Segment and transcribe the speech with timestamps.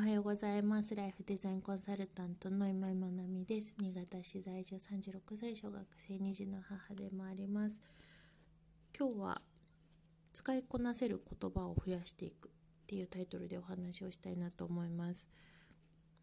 [0.00, 0.94] おはようございます。
[0.94, 3.76] ライフデザインコンサルタントの今井まなみです。
[3.78, 7.82] 新潟市在住36歳小学生2児の母でもあります。
[8.98, 9.42] 今日は
[10.32, 12.50] 使いこなせる言葉を増やしていくっ
[12.86, 15.28] ていうタイトルでお話をしたいなと思います。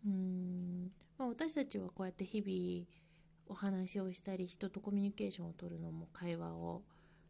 [0.04, 2.88] うーん、まあ、私たちはこうやって日々
[3.48, 6.82] お話をしたり人とコミュニケーションをとるのも会話を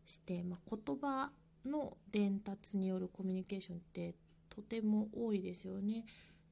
[0.06, 1.30] して、まあ、言葉
[1.66, 4.16] の伝達によるコミュニケーションって
[4.48, 6.06] とても多いですよね。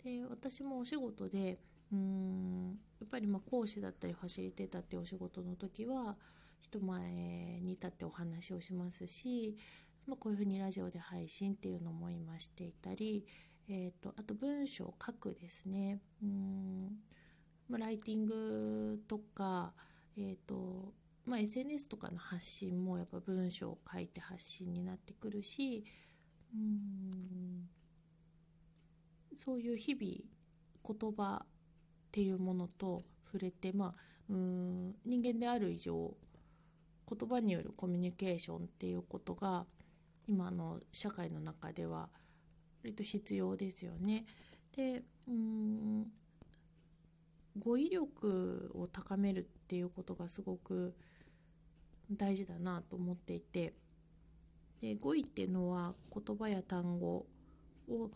[0.06, 1.58] で私もお仕事で
[1.92, 6.16] うーんやっぱりま講師だったりファシリテーターってお仕事の時は
[6.62, 9.58] 人前に立ってお話をしますし、
[10.08, 13.26] まあ、こういうふうにラジオで配信っていうのも今していたり、
[13.68, 16.00] えーと、あと文章を書くですね。
[16.24, 17.00] うん
[17.68, 19.74] まライティングとか、
[20.18, 20.94] えーと
[21.26, 25.84] まあ、SNS とかの発信もやっぱ文章を書いて発信になってくるし
[26.54, 27.68] うん
[29.36, 31.48] そういう日々言葉っ
[32.12, 33.94] ていうものと触れて、まあ、
[34.30, 36.14] うん人間である以上
[37.08, 39.66] 言葉によるコミュニケーションっていうことが
[40.28, 42.10] 今の社会の中では
[42.84, 44.26] 割と必要ですよね。
[44.76, 46.12] でうん
[47.58, 50.94] 語彙力を高めるっていうことがすごく
[52.12, 53.74] 大事だなと思っていて
[54.82, 57.26] で語彙っていうのは言葉や単語
[57.88, 58.12] を、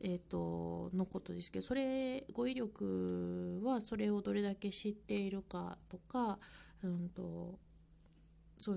[0.00, 6.38] えーと、のことですけどそれ語彙力はそれをどれだけ知っているかとか、
[6.82, 7.58] うんと、
[8.58, 8.76] そ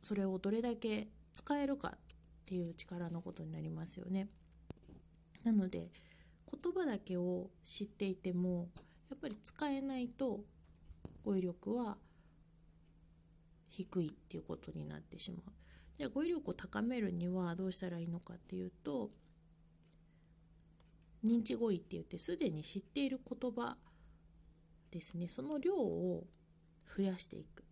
[0.00, 1.98] それをどれだけ使えるかっ
[2.44, 4.28] ていう力のことになりますよね。
[5.44, 5.90] なので
[6.50, 8.68] 言葉だけを知っていても
[9.10, 10.40] やっぱり使えないと
[11.24, 11.96] 語彙力は
[13.68, 15.42] 低いっていうことになってしまう。
[15.96, 19.10] じゃあ語彙力を高めるにはどうしたらいいのかっていうと
[21.24, 23.76] 認知語彙って言ってすでに知っている言葉
[24.90, 26.26] ですねその量を
[26.96, 27.64] 増やしていくっ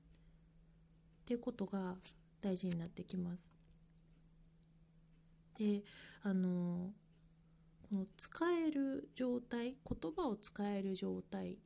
[1.27, 1.95] ていうことが
[2.41, 3.51] 大事になってきます。
[5.59, 5.83] で
[6.23, 6.91] あの
[7.91, 11.59] この使える状態言葉を使える状態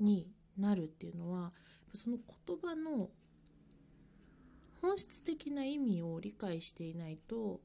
[0.00, 0.26] に
[0.58, 1.52] なるっていうのは
[1.92, 3.10] その言葉の
[4.80, 7.60] 本質的な意味を理解していないと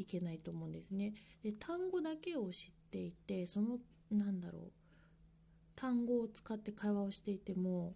[0.00, 1.14] いけないと思うんですね。
[1.42, 3.78] で単語だけを知っていてその
[4.10, 4.72] なんだろう
[5.76, 7.94] 単語を使って会話をしていても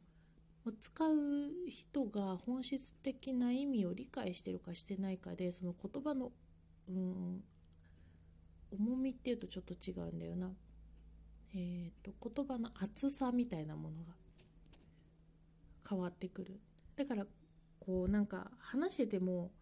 [0.80, 6.32] 使う人が本質的な意味を理解してるかしてないかでその言葉の
[6.88, 7.44] うん
[8.72, 10.50] 重みっていうとちょっと違うんだよな。
[11.56, 14.12] えーと、言葉の厚さみたいなものが
[15.88, 16.58] 変わってくる
[16.96, 17.26] だから
[17.78, 19.52] こうなんか話してても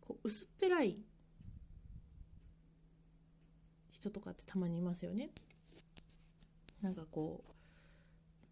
[0.00, 1.00] こう薄っぺらい
[3.98, 5.30] 人とかってたまにいますよね
[6.82, 7.50] なんかこう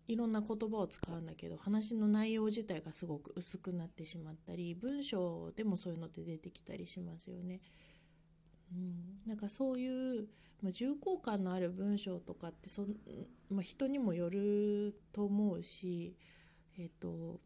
[0.09, 7.61] いろんな言葉を使うんだけど話の内容自体がすごく薄くなってしまったり文章でもそういうのって出てきたりしますよね。
[8.73, 10.27] うん、なんかそういう、
[10.61, 12.85] まあ、重厚感のある文章とかってそ、
[13.49, 16.17] まあ、人にもよると思うし、
[16.79, 17.41] えーと、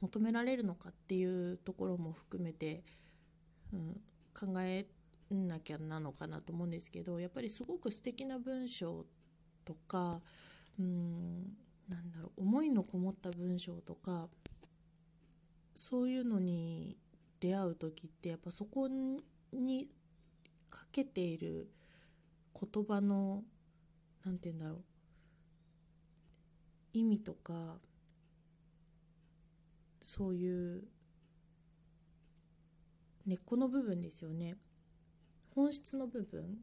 [0.00, 2.82] 求められるのかっていうところも含めて、
[3.74, 4.00] うん、
[4.34, 4.86] 考え
[5.30, 9.04] なきゃなのかなと思うんですけどやっぱりすごく素敵な文章
[9.64, 10.20] とか
[10.78, 11.56] うん
[11.88, 14.28] なんだろう思いのこもった文章とか
[15.74, 16.96] そういうのに
[17.40, 19.88] 出会う時ってやっぱそこに
[20.68, 21.70] かけている
[22.54, 23.42] 言葉の
[24.24, 24.84] 何て言うんだろう
[26.92, 27.78] 意味とか
[30.00, 30.84] そういう
[33.26, 34.56] 根っこの部分ですよね。
[35.60, 36.56] 本質の部分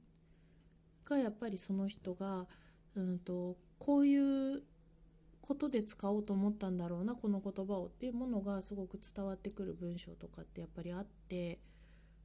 [1.05, 2.47] がやっぱりその人が
[2.95, 4.63] うんとこういう
[5.39, 11.59] ことで使おうと思ったんだろうなこの言葉をっていうものがすごく伝わってくる文章とかってやっぱりあって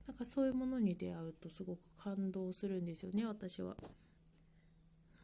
[0.07, 3.77] なんかそういうものに出会うとすごく感動するんですよね私は。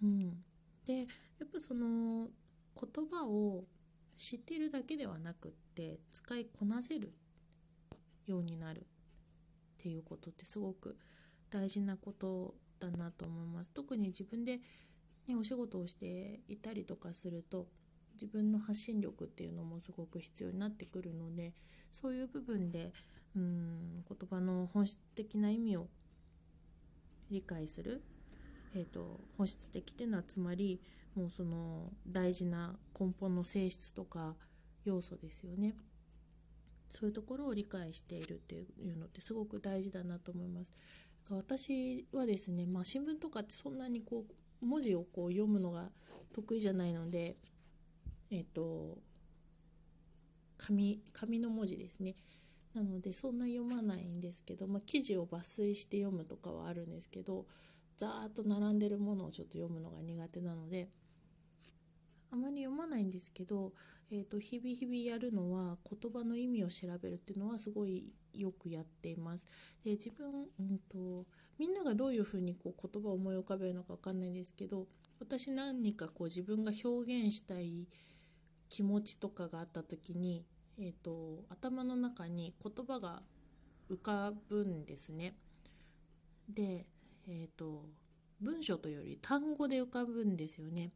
[0.03, 0.45] うん、
[0.85, 1.07] でやっ
[1.51, 2.29] ぱその
[2.77, 3.65] 言葉を
[4.17, 7.15] 知ってるだけではなくって使いこなせる
[8.27, 8.85] ようになるっ
[9.79, 10.97] ていうことってすごく
[11.51, 13.73] 大事なことだなと思います。
[13.73, 14.61] 特に自分で
[15.29, 17.67] ね、お仕事をしていたりとかすると
[18.15, 21.53] 自分の発信力っていうのもすごく必要になってくるので
[21.93, 22.93] そういう部分で
[23.37, 25.87] うん言葉の本質的な意味を
[27.31, 28.03] 理解する、
[28.75, 30.81] えーと、本質的っていうのはつまり
[31.15, 34.35] もうその大事な根本の性質とか
[34.85, 35.75] 要素ですよね
[36.89, 40.73] そういうところを理解しているっていうのってすごく大事だなと思います
[41.31, 44.25] 私はですね、まあ、新聞とかってそんなにこ
[44.63, 45.91] う文字をこう読むのが
[46.35, 47.37] 得意じゃないので
[48.31, 48.99] えっ、と
[50.59, 52.15] 紙紙の文字ですね。
[52.75, 57.47] なのでそんな読まないんですけど、まあ、記事を抜粋して読むとかはあるんですけど
[57.97, 60.89] ざーっと並んでるものをちょっと読むのが苦手なので
[62.31, 63.73] あまり読まないんですけど、
[64.11, 69.47] えーと、日々日々やるのは言葉の意味を調べるっていうのはすごいよくやっています。
[69.85, 71.27] で自分、うんと、
[71.59, 74.87] みんながどういうふうにこう言葉を思い浮かべるのか分かんないんですけど
[75.19, 77.89] 私何かこう自分が表現したい
[78.69, 80.45] 気持ちとかがあった時に、
[80.79, 83.23] えーと、頭の中に言葉が
[83.91, 85.35] 浮かぶんですね。
[86.49, 86.87] で、
[87.27, 87.85] えーと
[88.41, 90.93] 文章というより単語で浮かぶんですよね。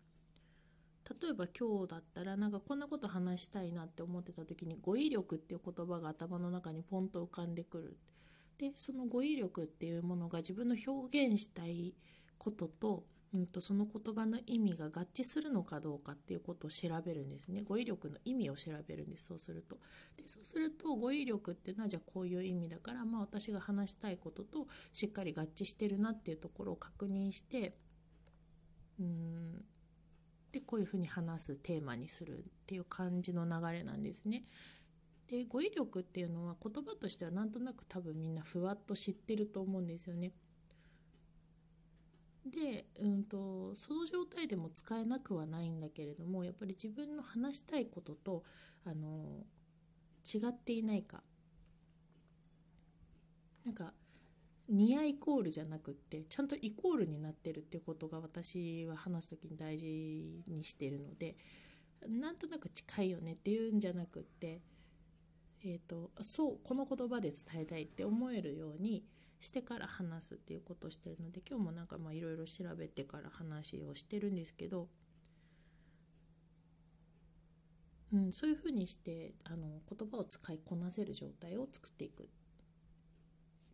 [1.21, 7.97] 例えば今日だったらなんかこんなこと話したいなって思ってた時に語彙力っていう言葉が頭の中にポンと浮かんでくる。
[8.59, 11.95] でその語彙力っていうものが自分の表現したい
[12.39, 13.05] ことと,、
[13.35, 19.79] うんと、その言葉の意味が合致するのかどうかっていうことを調べるんですね語彙力の意味を調べるんですそうすると
[20.17, 27.75] でそうすると語彙力っていうのはじゃあこういう意味だからまあ私が話したいこととしっかり合致してるなっていうところを確認して
[29.01, 29.65] うん
[30.53, 34.45] でこういうふうに話すテーマにするっていう感じの流れなんですね。
[35.29, 40.33] で語彙力っていうのは言葉としてはなんとなく多分みんなふわっと知ってると思うんですよね。
[42.45, 48.43] で、うんと、その状態でも使えなくはないんだけれどもやっぱり自分の話したいことと
[48.85, 49.45] あの
[50.25, 51.23] 違っていないか
[53.65, 53.95] なんか
[54.69, 61.37] ニアイコールじゃなくってちゃんとイコールになってるっていうことが私は話す時に大事にしてるので
[62.09, 64.61] なんとなく近いよねっていうんじゃなくって、
[65.65, 69.05] えーと、そうこの言葉で伝えたいって思えるように
[69.41, 74.89] してから話すっていうことをしてるので今日もなんかいろいろ調べてから話をしてるんですけど、
[78.13, 82.29] うん、そういうふうにしてあの言葉を使いこなせる状態を作っていく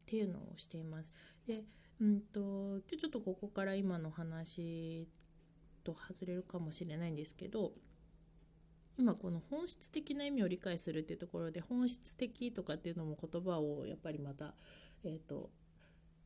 [0.08, 1.12] っていうのをしています。
[1.46, 1.64] で、
[2.00, 5.06] うんと、今日ちょっとここから今の話
[5.84, 7.72] と外れるかもしれないんですけど
[8.98, 14.54] 今この本質的な意味を理解するっていうところで本質的とかっていうのも言葉をやっぱりまた、
[15.04, 15.50] えーと、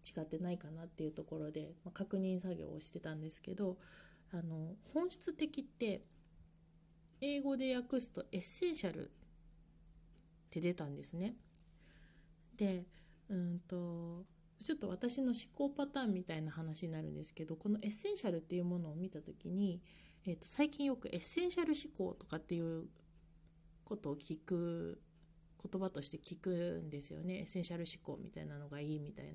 [0.04, 3.76] 違ってないかなっていうところで、まあ、確認作業をしてたんですけど
[4.32, 6.02] あの本質的って
[7.20, 9.10] 英語で訳すと essential っ
[10.50, 11.34] て出たんですね。
[12.56, 12.86] で
[13.32, 14.24] うんと
[14.60, 19.80] ちょっと私の思考パターンみたいな話になるんですけどこの essential っていうものを見た時に、
[20.26, 22.84] えー、と最近よくエッセンシャル思考とかっていう
[23.84, 25.00] ことを聞く
[25.62, 29.32] 言葉として聞くんですよねエッセンシャル思考みたいなのがいいみたいな。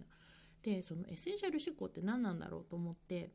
[0.62, 3.32] でそのエッセンシャル思考って何なんだろうと思って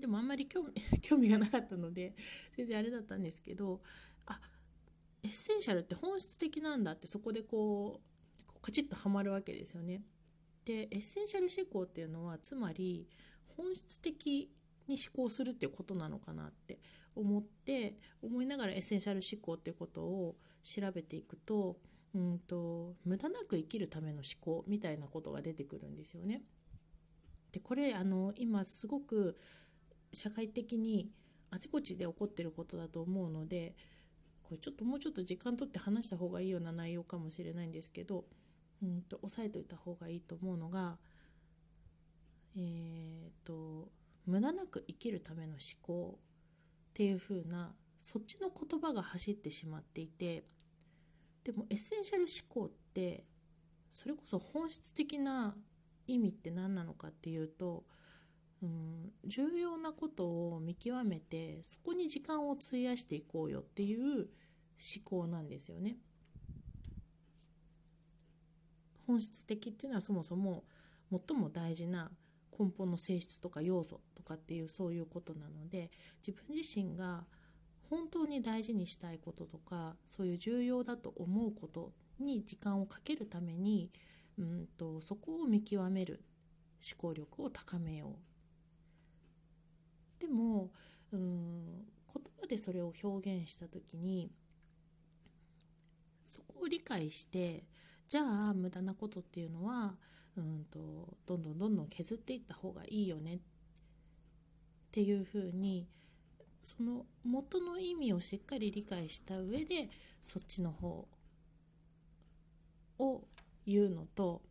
[0.00, 0.72] でもあんまり興味
[1.02, 2.14] 興味がなかったので
[2.56, 3.80] 全然あれだったんですけど
[4.26, 4.40] あ
[5.22, 8.11] essential って本質的なんだってそこでこう
[8.62, 10.02] カチッとはまるわけですよね。
[10.64, 13.08] でエッセンシャル思考っていうのはつまり
[13.56, 14.48] 本質的
[14.86, 16.78] に思考するっていうことなのかなって
[17.14, 21.76] 思って思いながらエッセンシャル思考っていうことを調べていくと
[22.14, 26.42] うんと無駄なく生きるための思考みたいなことが出てくるんですよね。
[27.50, 29.36] でこれあの今すごく
[30.12, 31.10] 社会的に
[31.50, 33.74] あちこちで起こってることだと思うので
[34.42, 38.24] これちょっともうちょっと時間とって話した方がいいような内容かもしれないんですけど
[38.82, 40.98] うんと押さえといた方がいいと思うのが
[42.56, 43.88] えーと、
[44.26, 50.44] 無駄なく生きるための思考っていう風なそっちの言葉が走ってしまっていて
[51.44, 53.24] でもエッセンシャル思考って
[53.90, 55.54] それこそ本質的な
[56.06, 57.84] 意味って何なのかっていうと
[58.62, 64.28] うん重要なことを見極めてそこに時間を費やしていこうよっていう思
[65.04, 65.96] 考なんですよね。
[69.12, 70.64] 本質的っていうのはそもそも
[71.10, 72.10] 最も大事な
[72.58, 75.90] 根本の性質とか要素とかっていうそういうことなので
[76.26, 77.26] 自分自身が
[77.90, 83.90] 本当に大事にしたいこととかそういう重要だと思うことに時間をかけるために
[84.38, 86.22] うんとそこを見極める
[86.80, 88.16] 思考力を高めよ
[90.18, 90.22] う。
[90.22, 90.70] でも
[91.10, 94.30] うん言葉でそれを表現した時に
[96.24, 97.64] そこを理解して
[98.12, 99.94] じゃあ無駄なことっていうのは
[100.36, 103.36] うんとどんどんどんどん削っていった方がいいよね。
[103.36, 103.38] っ
[104.90, 105.88] ていうふうに
[106.60, 109.88] その元の意味をしっかり理解した上で
[110.20, 111.08] そっちの方
[112.98, 113.22] を
[113.64, 114.42] 言うのと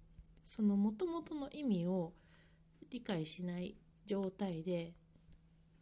[0.44, 2.14] そのもともとの意味を
[2.90, 3.76] 理解しない
[4.08, 4.96] 状態で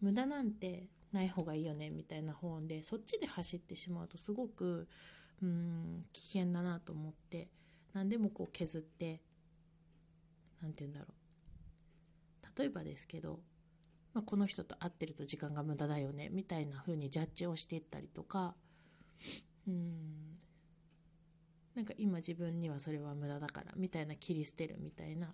[0.01, 4.89] 無駄なんてない方がいいよねみたいな本でそっちで走ってしまうとすごく
[5.41, 7.47] うん危険だなと思って。
[7.93, 9.21] 何でもこう削って
[10.61, 12.59] 何て言うんだろう。
[12.59, 13.39] 例えばですけど、
[14.13, 18.55] まあ、この人と会ってると時間が無駄だよねみたいな風にジャッジをしていったりとか
[19.67, 20.37] うん
[21.75, 25.33] なんか今自分にはそれは無駄だからみたいな切り捨てるみたいな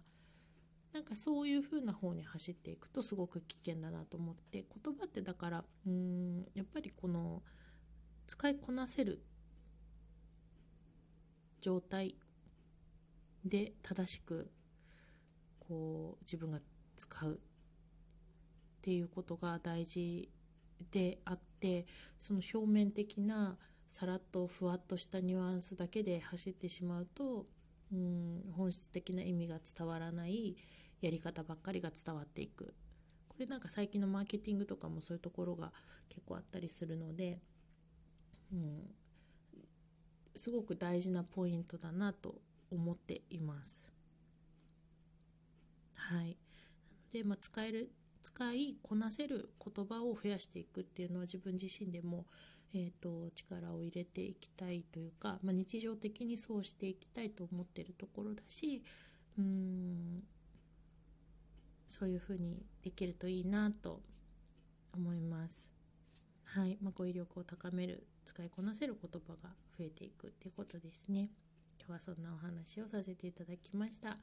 [0.94, 7.42] なんかそういう風な方に走っていくとすごく危険だなと思って言葉ってだからうんやっぱりこの
[8.28, 9.22] 使いこなせる
[11.60, 12.16] 状態
[13.46, 14.50] で正しく
[15.60, 16.60] こう自分が
[16.96, 17.38] 使うっ
[18.82, 20.30] ていうことが大事
[20.92, 21.86] であって
[22.18, 27.46] その表面的なさらっとふわっとしたニュアンスだけで走ってしまうと
[27.92, 30.56] うん本質的な意味が伝わらない
[31.02, 32.74] やり方ばっかりが伝わっていく。
[33.28, 35.74] これなんか最近のマーケティングとかもそういうところが
[36.10, 37.42] 結構あったりするので、
[38.54, 38.90] うん、
[40.34, 42.36] すごく大事なポイントだなと
[42.76, 43.94] 思っています。
[45.96, 46.36] はい、なの
[47.12, 47.92] で、まあ、使える
[48.22, 52.26] 使いこなせる言葉を増やしていくっていうのは自分自身でも、
[52.74, 58.84] えーと、力を入れていきたいというか、まあ、日常的にそうしていきたいと思ってるところだし
[59.38, 60.24] うん
[61.88, 64.02] そういうふうにできるといいなと
[64.94, 65.76] 思います。
[66.46, 71.30] はい、まあ、語彙力を高める使いこなせる言葉が増えていくっていうことですね。
[71.88, 74.18] 今日はそんなお話をさせていただきました。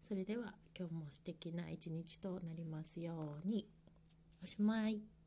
[0.00, 3.68] それでは今日も素敵な一日となりますように。
[4.42, 5.19] おしまい。